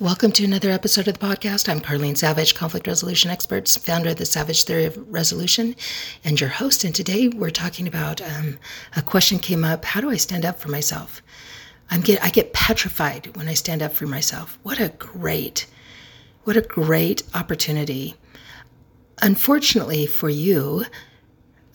Welcome 0.00 0.32
to 0.32 0.44
another 0.44 0.70
episode 0.70 1.06
of 1.06 1.18
the 1.18 1.24
podcast. 1.24 1.68
I'm 1.68 1.80
Carlene 1.80 2.16
Savage, 2.16 2.54
conflict 2.54 2.86
resolution 2.86 3.30
expert, 3.30 3.68
founder 3.68 4.08
of 4.08 4.16
the 4.16 4.24
Savage 4.24 4.64
Theory 4.64 4.86
of 4.86 4.96
Resolution, 5.12 5.76
and 6.24 6.40
your 6.40 6.48
host. 6.48 6.82
And 6.82 6.94
today 6.94 7.28
we're 7.28 7.50
talking 7.50 7.86
about 7.86 8.22
um, 8.22 8.58
a 8.96 9.02
question 9.02 9.38
came 9.38 9.64
up: 9.64 9.84
How 9.84 10.00
do 10.00 10.10
I 10.10 10.16
stand 10.16 10.46
up 10.46 10.58
for 10.58 10.70
myself? 10.70 11.22
I'm 11.90 12.00
get 12.00 12.24
I 12.24 12.30
get 12.30 12.54
petrified 12.54 13.36
when 13.36 13.48
I 13.48 13.54
stand 13.54 13.82
up 13.82 13.92
for 13.92 14.06
myself. 14.06 14.58
What 14.62 14.80
a 14.80 14.88
great, 14.88 15.66
what 16.44 16.56
a 16.56 16.62
great 16.62 17.22
opportunity. 17.34 18.16
Unfortunately 19.20 20.06
for 20.06 20.30
you, 20.30 20.86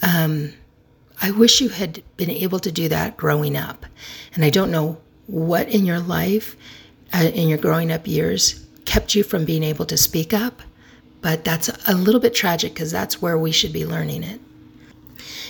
um, 0.01 0.53
I 1.21 1.31
wish 1.31 1.61
you 1.61 1.69
had 1.69 2.01
been 2.17 2.31
able 2.31 2.59
to 2.59 2.71
do 2.71 2.89
that 2.89 3.15
growing 3.15 3.55
up, 3.55 3.85
and 4.33 4.43
I 4.43 4.49
don't 4.49 4.71
know 4.71 4.99
what 5.27 5.69
in 5.69 5.85
your 5.85 5.99
life 5.99 6.57
Uh, 7.13 7.31
in 7.33 7.47
your 7.47 7.57
growing 7.57 7.91
up 7.91 8.05
years 8.05 8.65
kept 8.85 9.15
you 9.15 9.23
from 9.23 9.45
being 9.45 9.63
able 9.63 9.85
to 9.85 9.97
speak 9.97 10.33
up, 10.33 10.61
but 11.21 11.43
that's 11.43 11.69
a 11.87 11.95
little 11.95 12.21
bit 12.21 12.33
tragic 12.33 12.73
because 12.73 12.91
that's 12.91 13.21
where 13.21 13.37
we 13.37 13.51
should 13.51 13.73
be 13.73 13.85
learning 13.85 14.23
it. 14.23 14.39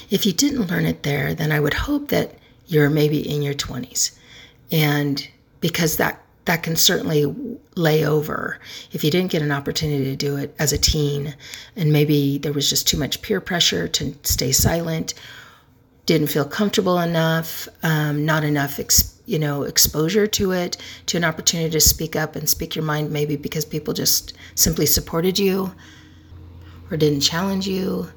If 0.09 0.25
you 0.25 0.33
didn't 0.33 0.67
learn 0.67 0.85
it 0.85 1.03
there, 1.03 1.33
then 1.33 1.51
I 1.51 1.59
would 1.59 1.73
hope 1.73 2.09
that 2.09 2.35
you're 2.67 2.89
maybe 2.89 3.19
in 3.19 3.41
your 3.41 3.53
20s. 3.53 4.17
And 4.71 5.27
because 5.59 5.97
that 5.97 6.21
that 6.45 6.63
can 6.63 6.77
certainly 6.77 7.25
lay 7.75 8.05
over 8.05 8.57
if 8.93 9.03
you 9.03 9.11
didn't 9.11 9.31
get 9.31 9.41
an 9.41 9.51
opportunity 9.51 10.05
to 10.05 10.15
do 10.15 10.37
it 10.37 10.55
as 10.57 10.71
a 10.71 10.77
teen 10.77 11.35
and 11.75 11.91
maybe 11.91 12.37
there 12.37 12.53
was 12.53 12.69
just 12.69 12.87
too 12.87 12.97
much 12.97 13.21
peer 13.21 13.41
pressure 13.41 13.85
to 13.85 14.15
stay 14.23 14.53
silent 14.53 15.13
didn't 16.07 16.27
feel 16.27 16.45
comfortable 16.45 16.99
enough 16.99 17.69
um, 17.83 18.25
not 18.25 18.43
enough 18.43 18.79
experience 18.79 19.13
you 19.27 19.37
know, 19.37 19.63
exposure 19.63 20.25
to 20.25 20.51
it, 20.51 20.77
to 21.05 21.17
an 21.17 21.25
opportunity 21.25 21.69
to 21.69 21.81
speak 21.81 22.15
up 22.15 22.35
and 22.35 22.49
speak 22.49 22.75
your 22.75 22.85
mind, 22.85 23.11
maybe 23.11 23.35
because 23.35 23.65
people 23.65 23.93
just 23.93 24.33
simply 24.55 24.85
supported 24.85 25.37
you 25.37 25.75
or 26.89 26.97
didn't 26.97 27.19
challenge 27.19 27.67
you. 27.67 28.09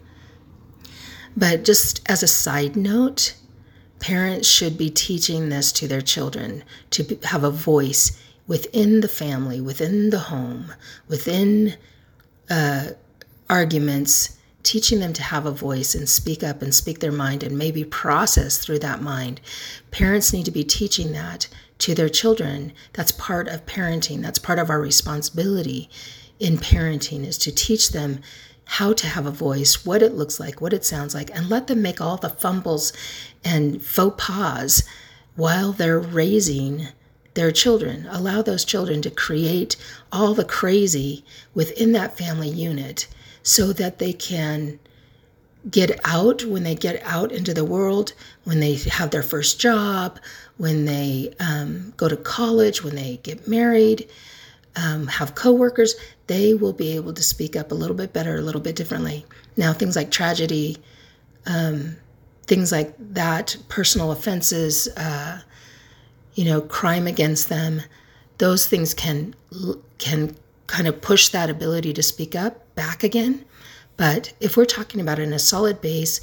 But 1.37 1.65
just 1.65 2.01
as 2.09 2.23
a 2.23 2.29
side 2.29 2.77
note, 2.77 3.35
parents 3.99 4.49
should 4.49 4.79
be 4.79 4.89
teaching 4.89 5.49
this 5.49 5.73
to 5.73 5.89
their 5.89 6.01
children 6.01 6.63
to 6.91 7.19
have 7.25 7.43
a 7.43 7.51
voice 7.51 8.23
within 8.47 9.01
the 9.01 9.09
family, 9.09 9.61
within 9.61 10.11
the 10.11 10.19
home, 10.19 10.73
within 11.09 11.75
uh, 12.49 12.91
arguments 13.49 14.39
teaching 14.63 15.01
them 15.01 15.13
to 15.15 15.23
have 15.23 15.47
a 15.47 15.51
voice 15.51 15.95
and 15.95 16.09
speak 16.09 16.43
up 16.43 16.63
and 16.63 16.75
speak 16.75 17.01
their 17.01 17.13
mind 17.13 17.43
and 17.43 17.57
maybe 17.57 17.85
process 17.85 18.59
through 18.59 18.79
that 18.81 19.03
mind. 19.03 19.41
Parents 19.91 20.33
need 20.33 20.45
to 20.45 20.51
be 20.51 20.65
teaching 20.65 21.13
that 21.13 21.49
to 21.79 21.95
their 21.95 22.09
children. 22.09 22.73
That's 22.93 23.13
part 23.13 23.49
of 23.49 23.67
parenting. 23.67 24.23
That's 24.23 24.39
part 24.39 24.59
of 24.59 24.71
our 24.71 24.81
responsibility 24.81 25.89
in 26.39 26.57
parenting 26.57 27.25
is 27.25 27.39
to 27.39 27.53
teach 27.53 27.91
them 27.91 28.21
how 28.65 28.93
to 28.93 29.07
have 29.07 29.27
a 29.27 29.31
voice, 29.31 29.85
what 29.85 30.03
it 30.03 30.15
looks 30.15 30.39
like, 30.39 30.61
what 30.61 30.73
it 30.73 30.85
sounds 30.85 31.15
like, 31.15 31.31
and 31.35 31.51
let 31.51 31.67
them 31.67 31.83
make 31.83 32.01
all 32.01 32.17
the 32.17 32.31
fumbles 32.31 32.93
and 33.45 33.83
faux 33.83 34.15
pas 34.25 34.85
while 35.37 35.73
they're 35.73 35.99
raising 35.99 36.89
their 37.35 37.51
children. 37.51 38.07
Allow 38.11 38.43
those 38.43 38.65
children 38.65 39.03
to 39.03 39.11
create 39.11 39.77
all 40.13 40.35
the 40.35 40.45
crazy 40.45 41.25
within 41.55 41.93
that 41.93 42.17
family 42.17 42.49
unit 42.49 43.07
so 43.43 43.73
that 43.73 43.99
they 43.99 44.13
can 44.13 44.79
get 45.71 46.01
out 46.05 46.45
when 46.45 46.63
they 46.63 46.75
get 46.75 47.03
out 47.05 47.33
into 47.33 47.53
the 47.53 47.65
world, 47.65 48.13
when 48.45 48.61
they 48.61 48.75
have 48.75 49.11
their 49.11 49.23
first 49.23 49.61
job, 49.61 50.19
when 50.57 50.85
they 50.85 51.35
um, 51.39 51.93
go 51.97 52.09
to 52.09 52.17
college, 52.17 52.83
when 52.83 52.97
they 52.97 53.19
get 53.23 53.47
married, 53.47 54.09
um, 54.77 55.07
have 55.07 55.35
coworkers, 55.35 55.95
they 56.29 56.55
will 56.55 56.73
be 56.73 56.95
able 56.97 57.13
to 57.13 57.23
speak 57.23 57.57
up 57.57 57.73
a 57.73 57.75
little 57.75 57.97
bit 57.97 58.13
better, 58.13 58.37
a 58.37 58.41
little 58.41 58.61
bit 58.61 58.77
differently. 58.77 59.27
Now, 59.57 59.73
things 59.73 59.97
like 59.97 60.11
tragedy, 60.11 60.79
um, 61.47 61.97
things 62.45 62.73
like 62.73 62.95
that, 63.15 63.57
personal 63.69 64.13
offenses, 64.13 64.89
uh, 64.97 65.41
you 66.35 66.45
know, 66.45 66.61
crime 66.61 67.07
against 67.07 67.49
them, 67.49 67.83
those 68.39 68.67
things 68.67 68.95
can 68.95 69.35
can 69.99 70.35
kind 70.71 70.87
of 70.87 71.01
push 71.01 71.29
that 71.29 71.51
ability 71.51 71.93
to 71.93 72.03
speak 72.03 72.35
up 72.37 72.75
back 72.77 73.03
again. 73.03 73.45
But 73.97 74.33
if 74.41 74.57
we're 74.57 74.65
talking 74.65 75.01
about 75.01 75.19
in 75.19 75.33
a 75.33 75.39
solid 75.39 75.81
base 75.81 76.21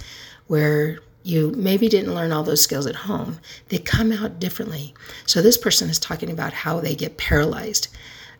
where 0.47 0.99
you 1.23 1.51
maybe 1.57 1.89
didn't 1.89 2.15
learn 2.15 2.31
all 2.31 2.43
those 2.43 2.61
skills 2.61 2.87
at 2.87 2.95
home, 2.95 3.39
they 3.67 3.77
come 3.77 4.13
out 4.13 4.39
differently. 4.39 4.93
So 5.25 5.41
this 5.41 5.57
person 5.57 5.89
is 5.89 5.99
talking 5.99 6.31
about 6.31 6.53
how 6.53 6.79
they 6.79 6.95
get 6.95 7.17
paralyzed. 7.17 7.89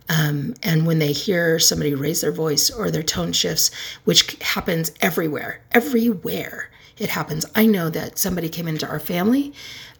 Um, 0.10 0.54
and 0.64 0.88
when 0.88 1.00
they 1.00 1.12
hear 1.12 1.60
somebody 1.60 1.94
raise 1.94 2.22
their 2.22 2.32
voice 2.32 2.72
or 2.72 2.90
their 2.90 3.04
tone 3.04 3.34
shifts, 3.34 3.70
which 4.06 4.38
happens 4.42 4.94
everywhere, 5.02 5.62
everywhere 5.74 6.70
it 6.98 7.10
happens. 7.10 7.46
I 7.54 7.66
know 7.66 7.90
that 7.90 8.18
somebody 8.18 8.48
came 8.48 8.70
into 8.70 8.88
our 8.88 9.00
family 9.00 9.54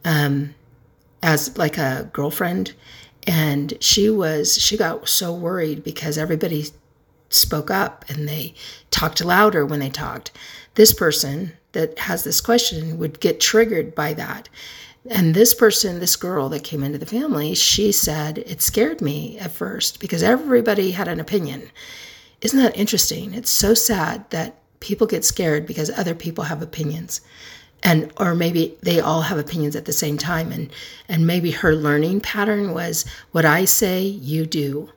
um, 0.06 0.56
as 1.22 1.58
like 1.58 1.78
a 1.78 2.10
girlfriend 2.14 2.74
and 3.28 3.74
she 3.82 4.10
was 4.10 4.60
she 4.60 4.78
got 4.78 5.08
so 5.08 5.34
worried 5.34 5.84
because 5.84 6.18
everybody 6.18 6.66
spoke 7.30 7.70
up 7.70 8.06
and 8.08 8.28
they 8.28 8.54
talked 8.90 9.24
louder 9.24 9.66
when 9.66 9.82
they 9.82 9.90
talked. 9.90 10.32
This 10.76 10.94
person 10.94 11.52
that 11.74 12.00
has 12.00 12.24
this 12.24 12.40
question 12.40 12.98
would 12.98 13.20
get 13.20 13.42
triggered 13.42 13.94
by 13.94 14.14
that. 14.14 14.48
And 15.10 15.36
this 15.36 15.54
person 15.54 16.00
this 16.00 16.16
girl 16.16 16.48
that 16.50 16.64
came 16.64 16.84
into 16.84 16.98
the 16.98 17.06
family 17.06 17.54
she 17.54 17.92
said 17.92 18.40
it 18.40 18.62
scared 18.62 19.02
me 19.02 19.38
at 19.40 19.52
first 19.52 20.00
because 20.00 20.24
everybody 20.24 20.92
had 20.92 21.10
an 21.10 21.20
opinion. 21.20 21.70
Isn't 22.40 22.62
that 22.62 22.78
interesting? 22.78 23.34
It's 23.34 23.52
so 23.52 23.74
sad 23.74 24.30
that 24.30 24.56
people 24.80 25.08
get 25.08 25.26
scared 25.26 25.66
because 25.66 25.90
other 25.90 26.16
people 26.16 26.46
have 26.46 26.62
opinions 26.62 27.20
and 27.84 28.12
or 28.18 28.36
maybe 28.36 28.78
they 28.82 29.00
all 29.00 29.22
have 29.22 29.38
opinions 29.38 29.76
at 29.76 29.86
the 29.86 29.94
same 29.94 30.18
time. 30.18 30.52
And 30.52 30.70
and 31.08 31.28
maybe 31.28 31.52
her 31.52 31.76
learning 31.76 32.22
pattern 32.22 32.74
was 32.74 33.06
what 33.32 33.46
i 33.46 33.66
say 33.66 34.02
you 34.02 34.46
do. 34.46 34.90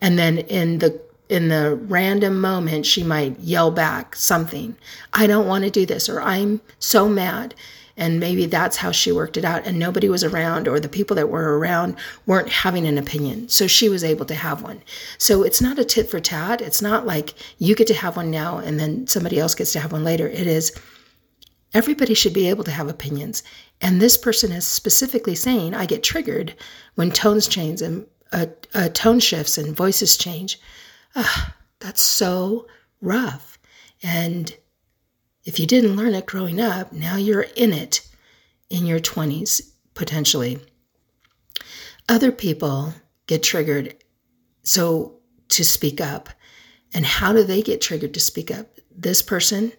And 0.00 0.18
then 0.18 0.38
in 0.38 0.78
the 0.78 1.00
in 1.28 1.48
the 1.48 1.76
random 1.76 2.40
moment 2.40 2.86
she 2.86 3.04
might 3.04 3.38
yell 3.38 3.70
back 3.70 4.16
something 4.16 4.76
i 5.12 5.28
don't 5.28 5.46
want 5.46 5.62
to 5.62 5.70
do 5.70 5.86
this 5.86 6.08
or 6.08 6.20
i'm 6.20 6.60
so 6.78 7.08
mad. 7.08 7.54
And 7.96 8.18
maybe 8.18 8.46
that's 8.46 8.78
how 8.78 8.92
she 8.92 9.12
worked 9.12 9.36
it 9.36 9.44
out. 9.44 9.66
And 9.66 9.78
nobody 9.78 10.08
was 10.08 10.24
around 10.24 10.66
or 10.66 10.80
the 10.80 10.88
people 10.88 11.14
that 11.16 11.28
were 11.28 11.58
around 11.58 11.96
weren't 12.24 12.48
having 12.48 12.86
an 12.86 12.96
opinion. 12.96 13.50
So 13.50 13.66
she 13.66 13.90
was 13.90 14.02
able 14.02 14.24
to 14.24 14.34
have 14.34 14.62
one. 14.62 14.80
So 15.18 15.42
it's 15.42 15.60
not 15.60 15.78
a 15.78 15.84
tit 15.84 16.08
for 16.08 16.18
tat. 16.18 16.62
It's 16.62 16.80
not 16.80 17.04
like 17.04 17.34
you 17.58 17.74
get 17.74 17.86
to 17.88 17.94
have 17.94 18.16
one 18.16 18.30
now 18.30 18.56
and 18.56 18.80
then 18.80 19.06
somebody 19.06 19.38
else 19.38 19.54
gets 19.54 19.74
to 19.74 19.80
have 19.80 19.92
one 19.92 20.02
later. 20.02 20.26
It 20.26 20.46
is 20.46 20.72
Everybody 21.72 22.14
should 22.14 22.32
be 22.32 22.48
able 22.48 22.64
to 22.64 22.70
have 22.70 22.88
opinions. 22.88 23.42
And 23.80 24.00
this 24.00 24.16
person 24.16 24.52
is 24.52 24.66
specifically 24.66 25.34
saying, 25.34 25.74
I 25.74 25.86
get 25.86 26.02
triggered 26.02 26.54
when 26.96 27.10
tones 27.10 27.46
change 27.46 27.80
and 27.80 28.06
uh, 28.32 28.46
uh, 28.74 28.88
tone 28.90 29.20
shifts 29.20 29.58
and 29.58 29.76
voices 29.76 30.16
change. 30.16 30.60
Ah, 31.14 31.54
that's 31.78 32.02
so 32.02 32.66
rough. 33.00 33.58
And 34.02 34.54
if 35.44 35.58
you 35.58 35.66
didn't 35.66 35.96
learn 35.96 36.14
it 36.14 36.26
growing 36.26 36.60
up, 36.60 36.92
now 36.92 37.16
you're 37.16 37.46
in 37.56 37.72
it 37.72 38.06
in 38.68 38.86
your 38.86 39.00
20s, 39.00 39.60
potentially. 39.94 40.58
Other 42.08 42.32
people 42.32 42.94
get 43.26 43.42
triggered 43.42 43.96
so 44.62 45.20
to 45.48 45.64
speak 45.64 46.00
up. 46.00 46.28
And 46.92 47.06
how 47.06 47.32
do 47.32 47.44
they 47.44 47.62
get 47.62 47.80
triggered 47.80 48.14
to 48.14 48.20
speak 48.20 48.50
up? 48.50 48.66
This 48.90 49.22
person 49.22 49.72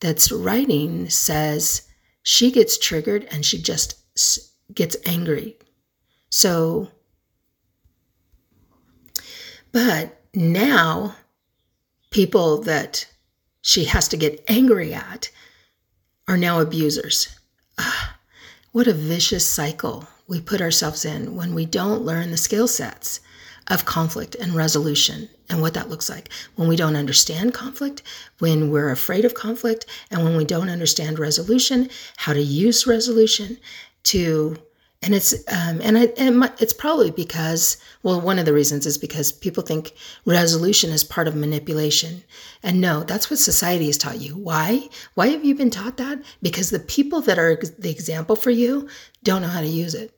that's 0.00 0.30
writing 0.32 1.08
says 1.08 1.82
she 2.22 2.50
gets 2.50 2.78
triggered 2.78 3.26
and 3.30 3.44
she 3.44 3.60
just 3.60 3.96
gets 4.74 4.96
angry. 5.06 5.56
So, 6.30 6.88
but 9.72 10.20
now 10.34 11.16
people 12.10 12.62
that 12.62 13.06
she 13.62 13.84
has 13.84 14.08
to 14.08 14.16
get 14.16 14.44
angry 14.48 14.92
at 14.92 15.30
are 16.28 16.36
now 16.36 16.60
abusers. 16.60 17.28
Ah, 17.78 18.18
what 18.72 18.86
a 18.86 18.92
vicious 18.92 19.48
cycle 19.48 20.06
we 20.28 20.40
put 20.40 20.60
ourselves 20.60 21.04
in 21.04 21.36
when 21.36 21.54
we 21.54 21.64
don't 21.66 22.02
learn 22.02 22.30
the 22.30 22.36
skill 22.36 22.68
sets 22.68 23.20
of 23.68 23.84
conflict 23.84 24.34
and 24.36 24.54
resolution 24.54 25.28
and 25.48 25.60
what 25.60 25.74
that 25.74 25.88
looks 25.88 26.08
like. 26.08 26.30
When 26.54 26.68
we 26.68 26.76
don't 26.76 26.96
understand 26.96 27.54
conflict, 27.54 28.02
when 28.38 28.70
we're 28.70 28.90
afraid 28.90 29.24
of 29.24 29.34
conflict, 29.34 29.86
and 30.10 30.24
when 30.24 30.36
we 30.36 30.44
don't 30.44 30.70
understand 30.70 31.18
resolution, 31.18 31.88
how 32.16 32.32
to 32.32 32.42
use 32.42 32.86
resolution 32.86 33.58
to 34.04 34.56
and 35.02 35.14
it's 35.14 35.34
um, 35.52 35.80
and, 35.82 35.98
I, 35.98 36.04
and 36.16 36.50
it's 36.58 36.72
probably 36.72 37.10
because 37.10 37.76
well 38.02 38.20
one 38.20 38.38
of 38.38 38.46
the 38.46 38.54
reasons 38.54 38.86
is 38.86 38.96
because 38.96 39.30
people 39.30 39.62
think 39.62 39.92
resolution 40.24 40.90
is 40.90 41.04
part 41.04 41.28
of 41.28 41.36
manipulation. 41.36 42.24
And 42.62 42.80
no 42.80 43.02
that's 43.02 43.30
what 43.30 43.38
society 43.38 43.86
has 43.86 43.98
taught 43.98 44.20
you. 44.20 44.36
Why? 44.36 44.88
Why 45.14 45.28
have 45.28 45.44
you 45.44 45.54
been 45.54 45.70
taught 45.70 45.98
that? 45.98 46.22
Because 46.40 46.70
the 46.70 46.80
people 46.80 47.20
that 47.22 47.38
are 47.38 47.56
the 47.78 47.90
example 47.90 48.36
for 48.36 48.50
you 48.50 48.88
don't 49.22 49.42
know 49.42 49.48
how 49.48 49.60
to 49.60 49.66
use 49.66 49.94
it. 49.94 50.12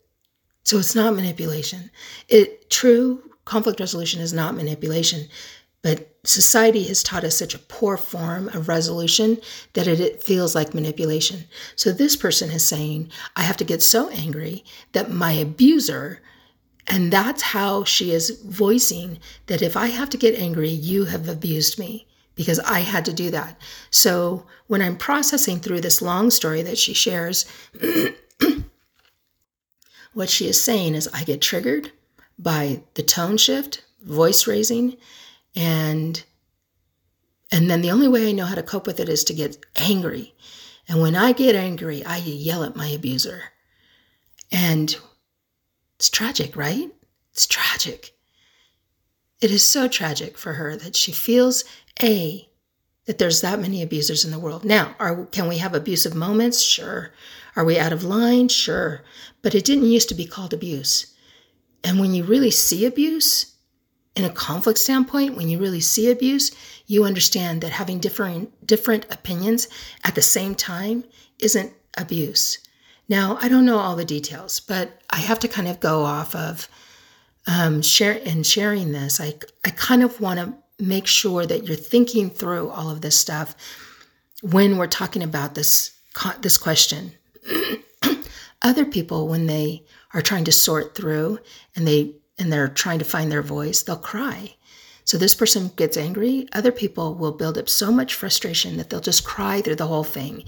So 0.62 0.78
it's 0.78 0.94
not 0.94 1.14
manipulation. 1.14 1.90
It 2.28 2.70
true 2.70 3.27
conflict 3.48 3.80
resolution 3.80 4.20
is 4.20 4.34
not 4.34 4.54
manipulation. 4.54 5.26
But 5.80 6.14
society 6.24 6.84
has 6.84 7.02
taught 7.02 7.24
us 7.24 7.36
such 7.36 7.54
a 7.54 7.60
poor 7.60 7.96
form 7.96 8.48
of 8.48 8.68
resolution 8.68 9.38
that 9.72 9.86
it, 9.86 10.00
it, 10.00 10.22
feels 10.22 10.54
like 10.54 10.74
manipulation. 10.74 11.44
So 11.74 11.90
this 11.90 12.14
person 12.14 12.50
is 12.50 12.62
saying, 12.62 13.10
I 13.36 13.42
have 13.42 13.56
to 13.58 13.64
get 13.64 13.82
so 13.82 14.10
angry 14.10 14.64
that 14.92 15.10
my 15.10 15.32
abuser, 15.32 16.20
and 16.88 17.10
that's 17.10 17.40
how 17.40 17.84
she 17.84 18.12
is 18.12 18.42
voicing 18.42 19.18
that 19.46 19.62
if 19.62 19.76
I 19.76 19.86
have 19.86 20.10
to 20.10 20.18
get 20.18 20.38
angry, 20.38 20.68
you 20.68 21.06
have 21.06 21.28
abused 21.28 21.78
me 21.78 22.06
because 22.34 22.60
I 22.60 22.80
had 22.80 23.04
to 23.06 23.14
do 23.14 23.30
that. 23.30 23.58
So 23.90 24.46
when 24.66 24.82
I'm 24.82 24.96
processing 24.96 25.58
through 25.58 25.80
this 25.80 26.02
long 26.02 26.30
story 26.30 26.60
that 26.62 26.76
she 26.76 26.92
shares, 26.92 27.46
what 30.12 30.28
she 30.28 30.48
is 30.48 30.62
saying 30.62 30.94
is 30.94 31.08
I 31.14 31.24
get 31.24 31.40
triggered 31.40 31.92
by 32.38 32.82
the 32.94 33.02
tone 33.02 33.36
shift, 33.36 33.82
voice 34.02 34.46
raising, 34.46 34.96
and 35.56 36.22
and 37.50 37.70
then 37.70 37.80
the 37.80 37.90
only 37.90 38.08
way 38.08 38.28
I 38.28 38.32
know 38.32 38.44
how 38.44 38.54
to 38.54 38.62
cope 38.62 38.86
with 38.86 39.00
it 39.00 39.08
is 39.08 39.24
to 39.24 39.34
get 39.34 39.64
angry. 39.76 40.34
And 40.86 41.00
when 41.00 41.16
I 41.16 41.32
get 41.32 41.54
angry, 41.54 42.04
I 42.04 42.18
yell 42.18 42.62
at 42.62 42.76
my 42.76 42.88
abuser. 42.88 43.42
And 44.52 44.94
it's 45.96 46.10
tragic, 46.10 46.56
right? 46.56 46.90
It's 47.32 47.46
tragic. 47.46 48.12
It 49.40 49.50
is 49.50 49.64
so 49.64 49.88
tragic 49.88 50.36
for 50.36 50.54
her 50.54 50.76
that 50.76 50.96
she 50.96 51.12
feels 51.12 51.64
a 52.02 52.48
that 53.06 53.18
there's 53.18 53.40
that 53.40 53.58
many 53.58 53.80
abusers 53.80 54.24
in 54.24 54.30
the 54.30 54.38
world. 54.38 54.64
Now, 54.64 54.94
are 55.00 55.24
can 55.26 55.48
we 55.48 55.58
have 55.58 55.74
abusive 55.74 56.14
moments? 56.14 56.60
Sure. 56.60 57.10
Are 57.56 57.64
we 57.64 57.78
out 57.78 57.92
of 57.92 58.04
line? 58.04 58.48
Sure. 58.48 59.02
But 59.40 59.54
it 59.54 59.64
didn't 59.64 59.90
used 59.90 60.10
to 60.10 60.14
be 60.14 60.26
called 60.26 60.52
abuse. 60.52 61.14
And 61.84 61.98
when 62.00 62.14
you 62.14 62.24
really 62.24 62.50
see 62.50 62.84
abuse, 62.84 63.54
in 64.18 64.24
a 64.24 64.30
conflict 64.30 64.80
standpoint, 64.80 65.36
when 65.36 65.48
you 65.48 65.60
really 65.60 65.80
see 65.80 66.10
abuse, 66.10 66.50
you 66.86 67.04
understand 67.04 67.62
that 67.62 67.70
having 67.70 68.00
different 68.00 68.66
different 68.66 69.06
opinions 69.12 69.68
at 70.02 70.16
the 70.16 70.22
same 70.22 70.56
time 70.56 71.04
isn't 71.38 71.72
abuse. 71.96 72.58
Now, 73.08 73.38
I 73.40 73.48
don't 73.48 73.64
know 73.64 73.78
all 73.78 73.94
the 73.94 74.04
details, 74.04 74.58
but 74.58 75.00
I 75.08 75.18
have 75.18 75.38
to 75.40 75.48
kind 75.48 75.68
of 75.68 75.78
go 75.78 76.02
off 76.02 76.34
of 76.34 76.68
um, 77.46 77.80
share 77.80 78.20
and 78.26 78.44
sharing 78.44 78.90
this. 78.90 79.20
I 79.20 79.34
I 79.64 79.70
kind 79.70 80.02
of 80.02 80.20
want 80.20 80.40
to 80.40 80.54
make 80.84 81.06
sure 81.06 81.46
that 81.46 81.64
you're 81.64 81.76
thinking 81.76 82.28
through 82.28 82.70
all 82.70 82.90
of 82.90 83.00
this 83.02 83.18
stuff 83.18 83.54
when 84.42 84.78
we're 84.78 84.88
talking 84.88 85.22
about 85.22 85.54
this 85.54 85.92
this 86.40 86.58
question. 86.58 87.12
Other 88.62 88.84
people, 88.84 89.28
when 89.28 89.46
they 89.46 89.84
are 90.14 90.22
trying 90.22 90.44
to 90.44 90.52
sort 90.52 90.94
through 90.94 91.38
and 91.76 91.86
they 91.86 92.14
and 92.38 92.52
they're 92.52 92.68
trying 92.68 93.00
to 93.00 93.04
find 93.04 93.32
their 93.32 93.42
voice, 93.42 93.82
they'll 93.82 93.96
cry. 93.96 94.54
So 95.04 95.16
this 95.18 95.34
person 95.34 95.70
gets 95.76 95.96
angry. 95.96 96.46
Other 96.52 96.70
people 96.70 97.14
will 97.14 97.32
build 97.32 97.58
up 97.58 97.68
so 97.68 97.90
much 97.90 98.14
frustration 98.14 98.76
that 98.76 98.90
they'll 98.90 99.00
just 99.00 99.24
cry 99.24 99.60
through 99.60 99.76
the 99.76 99.86
whole 99.86 100.04
thing. 100.04 100.44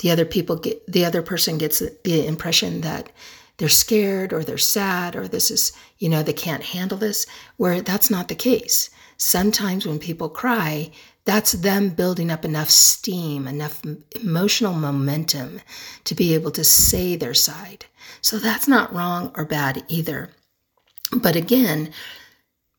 The 0.00 0.10
other 0.10 0.24
people 0.24 0.56
get 0.56 0.84
the 0.90 1.04
other 1.04 1.22
person 1.22 1.58
gets 1.58 1.78
the 1.78 2.26
impression 2.26 2.80
that 2.80 3.10
they're 3.58 3.68
scared 3.68 4.32
or 4.32 4.42
they're 4.42 4.58
sad 4.58 5.14
or 5.14 5.28
this 5.28 5.50
is, 5.50 5.72
you 5.98 6.08
know, 6.08 6.22
they 6.22 6.32
can't 6.32 6.64
handle 6.64 6.98
this, 6.98 7.26
where 7.58 7.80
that's 7.80 8.10
not 8.10 8.28
the 8.28 8.34
case. 8.34 8.90
Sometimes 9.16 9.86
when 9.86 10.00
people 10.00 10.28
cry, 10.28 10.90
that's 11.24 11.52
them 11.52 11.90
building 11.90 12.30
up 12.30 12.44
enough 12.44 12.70
steam, 12.70 13.46
enough 13.46 13.82
emotional 14.20 14.74
momentum 14.74 15.60
to 16.04 16.14
be 16.14 16.34
able 16.34 16.50
to 16.52 16.64
say 16.64 17.14
their 17.14 17.34
side. 17.34 17.86
So 18.20 18.38
that's 18.38 18.66
not 18.66 18.92
wrong 18.92 19.32
or 19.36 19.44
bad 19.44 19.84
either. 19.88 20.30
But 21.12 21.36
again, 21.36 21.92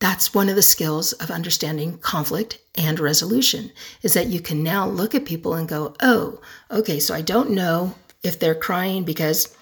that's 0.00 0.34
one 0.34 0.48
of 0.50 0.56
the 0.56 0.62
skills 0.62 1.12
of 1.14 1.30
understanding 1.30 1.98
conflict 1.98 2.58
and 2.74 3.00
resolution 3.00 3.70
is 4.02 4.12
that 4.14 4.26
you 4.26 4.40
can 4.40 4.62
now 4.62 4.86
look 4.86 5.14
at 5.14 5.24
people 5.24 5.54
and 5.54 5.68
go, 5.68 5.94
oh, 6.02 6.40
okay, 6.70 7.00
so 7.00 7.14
I 7.14 7.22
don't 7.22 7.50
know 7.50 7.94
if 8.22 8.38
they're 8.38 8.54
crying 8.54 9.04
because 9.04 9.56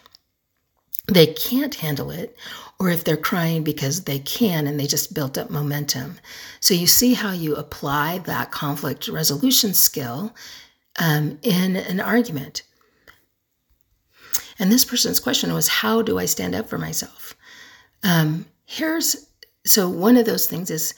they 1.08 1.26
can't 1.26 1.74
handle 1.76 2.10
it 2.10 2.36
or 2.78 2.88
if 2.90 3.04
they're 3.04 3.16
crying 3.16 3.62
because 3.62 4.04
they 4.04 4.18
can 4.18 4.66
and 4.66 4.78
they 4.78 4.86
just 4.86 5.14
built 5.14 5.36
up 5.38 5.50
momentum. 5.50 6.18
So 6.60 6.74
you 6.74 6.86
see 6.86 7.14
how 7.14 7.32
you 7.32 7.54
apply 7.54 8.18
that 8.18 8.50
conflict 8.50 9.08
resolution 9.08 9.74
skill 9.74 10.34
um, 10.98 11.38
in 11.42 11.76
an 11.76 12.00
argument. 12.00 12.62
And 14.58 14.70
this 14.70 14.84
person's 14.84 15.20
question 15.20 15.52
was, 15.52 15.68
how 15.68 16.02
do 16.02 16.18
I 16.18 16.26
stand 16.26 16.54
up 16.54 16.68
for 16.68 16.78
myself? 16.78 17.34
Um, 18.04 18.46
here's 18.64 19.26
so 19.64 19.88
one 19.88 20.16
of 20.16 20.26
those 20.26 20.46
things 20.46 20.70
is 20.70 20.94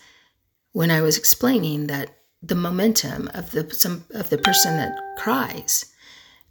when 0.72 0.90
I 0.90 1.02
was 1.02 1.18
explaining 1.18 1.86
that 1.86 2.10
the 2.42 2.54
momentum 2.54 3.30
of 3.34 3.50
the 3.52 3.72
some 3.72 4.04
of 4.10 4.30
the 4.30 4.38
person 4.38 4.76
that 4.76 4.96
cries 5.18 5.86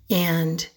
and 0.09 0.67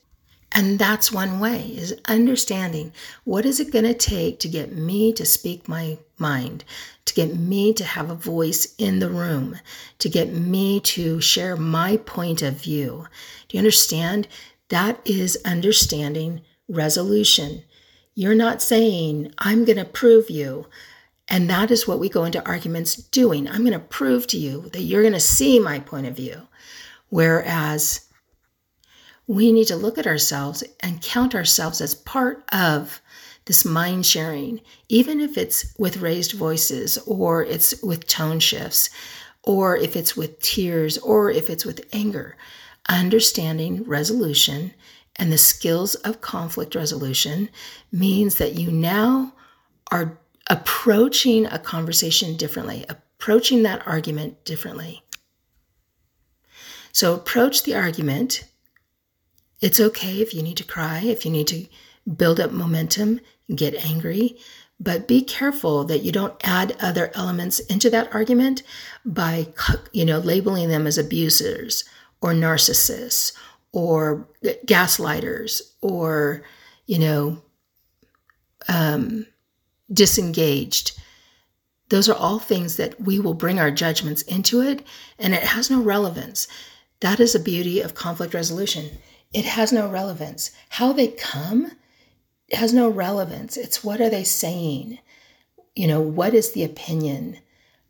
and 0.57 0.79
that's 0.79 1.13
one 1.13 1.39
way 1.39 1.61
is 1.61 1.95
understanding 2.07 2.93
what 3.23 3.47
is 3.47 3.61
it 3.61 3.73
going 3.73 3.85
to 3.85 3.95
take 3.95 4.41
to 4.41 4.49
get 4.49 4.73
me 4.73 5.13
to 5.13 5.25
speak 5.25 5.69
my 5.69 5.97
mind 6.19 6.65
to 7.05 7.15
get 7.15 7.37
me 7.37 7.73
to 7.73 7.85
have 7.85 8.11
a 8.11 8.15
voice 8.17 8.75
in 8.79 8.99
the 8.99 9.11
room 9.11 9.57
to 10.01 10.09
get 10.09 10.33
me 10.33 10.81
to 10.81 11.21
share 11.21 11.57
my 11.57 11.97
point 11.99 12.43
of 12.43 12.61
view 12.61 13.07
do 13.49 13.57
you 13.57 13.61
understand 13.61 14.27
that 14.71 15.01
is 15.05 15.39
understanding 15.45 16.41
resolution 16.69 17.63
you're 18.19 18.35
not 18.35 18.63
saying, 18.63 19.33
I'm 19.39 19.67
going 19.67 19.77
to 19.77 19.85
prove 19.85 20.31
you. 20.31 20.67
And 21.29 21.51
that 21.51 21.71
is 21.71 21.87
what 21.87 21.99
we 21.99 22.09
go 22.09 22.25
into 22.25 22.45
arguments 22.49 22.97
doing. 22.97 23.47
I'm 23.47 23.61
going 23.61 23.73
to 23.73 23.79
prove 23.79 24.27
to 24.29 24.39
you 24.39 24.71
that 24.73 24.83
you're 24.83 25.03
going 25.03 25.13
to 25.13 25.21
see 25.21 25.61
my 25.61 25.81
point 25.81 26.07
of 26.07 26.17
view. 26.17 26.49
Whereas 27.11 28.06
we 29.27 29.53
need 29.53 29.67
to 29.67 29.77
look 29.77 29.99
at 29.99 30.07
ourselves 30.07 30.63
and 30.81 31.03
count 31.03 31.35
ourselves 31.35 31.81
as 31.81 31.95
part 31.95 32.45
of 32.53 33.01
this 33.47 33.65
mind 33.65 34.05
sharing, 34.07 34.61
even 34.89 35.21
if 35.21 35.37
it's 35.39 35.75
with 35.79 35.99
raised 35.99 36.33
voices 36.33 36.99
or 37.07 37.45
it's 37.45 37.81
with 37.83 38.07
tone 38.07 38.41
shifts 38.41 38.91
or 39.43 39.77
if 39.77 39.97
it's 39.97 40.17
with 40.17 40.41
tears 40.41 40.99
or 40.99 41.31
if 41.31 41.49
it's 41.49 41.65
with 41.65 41.85
anger. 41.93 42.37
Understanding 42.89 43.83
resolution 43.85 44.73
and 45.17 45.33
the 45.33 45.39
skills 45.39 45.95
of 45.97 46.21
conflict 46.21 46.75
resolution 46.75 47.49
means 47.91 48.37
that 48.37 48.55
you 48.55 48.71
now 48.71 49.33
are 49.91 50.19
approaching 50.49 51.47
a 51.47 51.59
conversation 51.59 52.37
differently, 52.37 52.85
approaching 52.89 53.63
that 53.63 53.85
argument 53.87 54.45
differently. 54.45 55.03
So, 56.93 57.15
approach 57.15 57.65
the 57.65 57.75
argument. 57.75 58.45
It's 59.61 59.81
okay 59.81 60.21
if 60.21 60.35
you 60.35 60.43
need 60.43 60.57
to 60.59 60.65
cry, 60.65 61.01
if 61.05 61.25
you 61.25 61.31
need 61.31 61.47
to 61.49 61.67
build 62.17 62.41
up 62.41 62.53
momentum, 62.53 63.21
get 63.55 63.75
angry, 63.75 64.37
but 64.79 65.09
be 65.09 65.23
careful 65.23 65.85
that 65.85 66.03
you 66.03 66.13
don't 66.13 66.35
add 66.45 66.77
other 66.81 67.11
elements 67.15 67.61
into 67.61 67.89
that 67.91 68.15
argument 68.15 68.63
by 69.05 69.49
you 69.93 70.05
know 70.05 70.19
labeling 70.19 70.69
them 70.69 70.87
as 70.87 70.99
abusers 70.99 71.85
or 72.21 72.33
narcissists 72.33 73.33
or 73.77 74.27
gaslighters 74.65 75.61
or, 75.83 76.43
you 76.87 76.99
know, 76.99 77.43
um, 78.69 79.27
disengaged. 79.93 80.99
Those 81.91 82.09
are 82.09 82.17
all 82.17 82.39
things 82.39 82.77
that 82.77 82.99
we 83.01 83.21
will 83.21 83.35
bring 83.35 83.61
our 83.61 83.71
judgments 83.71 84.23
into 84.23 84.61
it, 84.63 84.85
and 85.19 85.35
it 85.35 85.43
has 85.43 85.71
no 85.71 85.81
relevance. 85.81 86.49
That 87.01 87.21
is 87.21 87.35
the 87.35 87.39
beauty 87.39 87.81
of 87.81 87.95
conflict 87.95 88.33
resolution. 88.33 88.99
It 89.37 89.45
has 89.45 89.71
no 89.71 89.87
relevance. 89.87 90.51
How 90.71 90.95
they 90.95 91.09
come 91.09 91.73
has 92.53 92.73
no 92.73 92.89
relevance. 92.89 93.59
It's 93.59 93.85
what 93.85 94.01
are 94.01 94.09
they 94.09 94.25
saying? 94.25 94.99
You 95.75 95.89
know, 95.89 96.01
what 96.01 96.33
is 96.33 96.53
the 96.53 96.65
opinion 96.65 97.41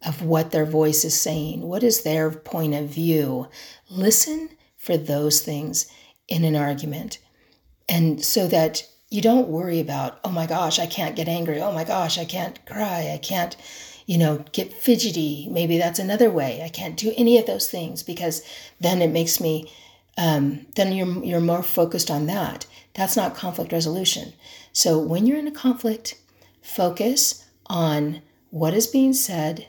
of 0.04 0.22
what 0.22 0.50
their 0.50 0.64
voice 0.64 1.04
is 1.04 1.14
saying? 1.14 1.62
What 1.62 1.84
is 1.84 2.02
their 2.02 2.32
point 2.32 2.74
of 2.74 2.88
view? 2.88 3.46
Listen 3.88 4.48
for 4.76 4.96
those 4.96 5.40
things 5.40 5.86
in 6.26 6.42
an 6.42 6.56
argument. 6.56 7.20
And 7.88 8.24
so 8.24 8.48
that 8.48 8.82
you 9.08 9.22
don't 9.22 9.46
worry 9.46 9.78
about, 9.78 10.18
oh 10.24 10.30
my 10.30 10.46
gosh, 10.46 10.80
I 10.80 10.86
can't 10.86 11.14
get 11.14 11.28
angry. 11.28 11.60
Oh 11.60 11.72
my 11.72 11.84
gosh, 11.84 12.18
I 12.18 12.24
can't 12.24 12.58
cry. 12.66 13.12
I 13.14 13.18
can't, 13.18 13.56
you 14.04 14.18
know, 14.18 14.44
get 14.50 14.72
fidgety. 14.72 15.46
Maybe 15.48 15.78
that's 15.78 16.00
another 16.00 16.28
way. 16.28 16.62
I 16.64 16.70
can't 16.70 16.96
do 16.96 17.12
any 17.16 17.38
of 17.38 17.46
those 17.46 17.70
things 17.70 18.02
because 18.02 18.42
then 18.80 19.00
it 19.00 19.12
makes 19.12 19.40
me, 19.40 19.70
um, 20.16 20.66
then 20.76 20.92
you're, 20.92 21.25
you're 21.25 21.40
more 21.40 21.62
focused 21.62 22.11
on 22.11 22.26
that. 22.26 22.66
That's 22.94 23.16
not 23.16 23.35
conflict 23.37 23.73
resolution. 23.73 24.32
So 24.73 24.99
when 24.99 25.26
you're 25.26 25.38
in 25.38 25.49
a 25.49 25.52
conflict, 25.52 26.18
focus 26.62 27.44
on 27.66 28.23
what 28.50 28.75
is 28.75 28.87
being 28.87 29.12
said 29.12 29.68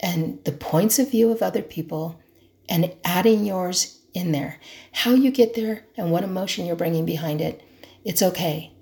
and 0.00 0.38
the 0.44 0.52
points 0.52 0.98
of 0.98 1.10
view 1.10 1.30
of 1.30 1.42
other 1.42 1.62
people 1.62 2.20
and 2.68 2.92
adding 3.04 3.44
yours 3.44 3.98
in 4.14 4.32
there. 4.32 4.60
How 4.92 5.12
you 5.12 5.30
get 5.30 5.54
there 5.54 5.84
and 5.96 6.10
what 6.12 6.24
emotion 6.24 6.66
you're 6.66 6.76
bringing 6.76 7.04
behind 7.04 7.40
it, 7.40 7.62
it's 8.04 8.22
okay. 8.22 8.72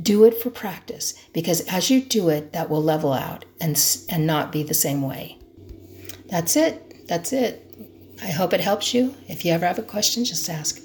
do 0.00 0.24
it 0.24 0.36
for 0.40 0.50
practice 0.50 1.14
because 1.32 1.60
as 1.62 1.90
you 1.90 2.00
do 2.02 2.28
it, 2.28 2.52
that 2.52 2.68
will 2.68 2.82
level 2.82 3.12
out 3.12 3.44
and, 3.60 3.80
and 4.08 4.26
not 4.26 4.52
be 4.52 4.62
the 4.62 4.74
same 4.74 5.02
way. 5.02 5.38
That's 6.28 6.56
it. 6.56 7.06
That's 7.06 7.32
it. 7.32 7.63
I 8.22 8.30
hope 8.30 8.52
it 8.52 8.60
helps 8.60 8.94
you. 8.94 9.14
If 9.28 9.44
you 9.44 9.52
ever 9.52 9.66
have 9.66 9.78
a 9.78 9.82
question, 9.82 10.24
just 10.24 10.48
ask. 10.48 10.80